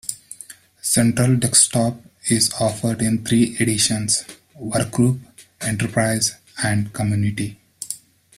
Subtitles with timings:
[0.81, 1.95] Central Desktop
[2.27, 4.25] is offered in three editions-
[4.59, 5.19] Workgroup,
[5.61, 7.59] Enterprise and Community.